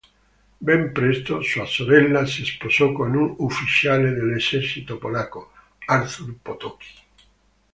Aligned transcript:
Ben 0.61 0.91
presto 0.95 1.43
sua 1.43 1.67
sorella 1.67 2.25
si 2.25 2.43
sposò 2.43 2.91
con 2.91 3.13
un 3.13 3.35
ufficiale 3.37 4.11
dell'esercito 4.13 4.97
polacco, 4.97 5.51
Arthur 5.85 6.33
Potocki. 6.41 6.87